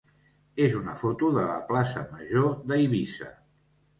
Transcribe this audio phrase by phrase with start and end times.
[0.67, 3.29] és una foto de la plaça major d'Eivissa.